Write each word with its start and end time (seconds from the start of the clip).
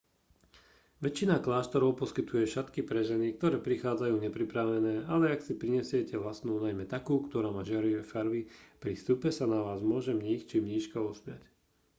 väčšina 1.05 1.35
kláštorov 1.47 1.91
poskytuje 2.01 2.43
šatky 2.55 2.81
pre 2.89 3.01
ženy 3.09 3.27
ktoré 3.37 3.57
prichádzajú 3.67 4.15
nepripravené 4.25 4.95
ale 5.13 5.25
ak 5.33 5.41
si 5.45 5.53
prinesiete 5.61 6.15
vlastnú 6.23 6.53
najmä 6.65 6.85
takú 6.95 7.15
ktorá 7.29 7.49
má 7.55 7.61
žiarivé 7.69 8.01
farby 8.13 8.41
pri 8.81 8.91
vstupe 8.97 9.29
sa 9.37 9.45
na 9.53 9.59
vás 9.67 9.81
môže 9.91 10.13
mních 10.21 10.43
či 10.49 10.57
mníška 10.65 10.97
usmiať 11.11 11.41